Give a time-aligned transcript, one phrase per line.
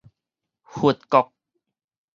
[0.63, 1.31] 佛國